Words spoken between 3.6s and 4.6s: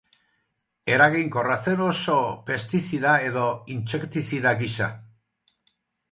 intsektizida